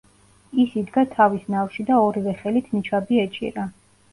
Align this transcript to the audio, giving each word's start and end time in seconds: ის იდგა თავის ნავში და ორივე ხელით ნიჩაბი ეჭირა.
ის 0.63 0.77
იდგა 0.81 1.03
თავის 1.11 1.45
ნავში 1.55 1.87
და 1.91 1.99
ორივე 2.07 2.35
ხელით 2.41 2.75
ნიჩაბი 2.79 3.25
ეჭირა. 3.27 3.69